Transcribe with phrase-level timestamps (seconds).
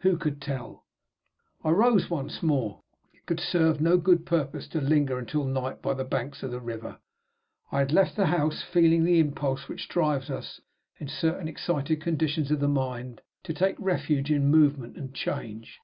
[0.00, 0.84] Who could tell?
[1.62, 2.82] I rose once more.
[3.14, 6.58] It could serve no good purpose to linger until night by the banks of the
[6.58, 6.98] river.
[7.70, 10.60] I had left the house, feeling the impulse which drives us,
[10.98, 15.78] in certain excited conditions of the mind, to take refuge in movement and change.